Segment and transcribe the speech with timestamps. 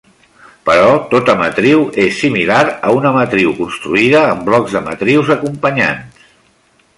[0.67, 6.27] Però tota matriu és similar a una matriu construïda amb blocs de matrius acompanyants.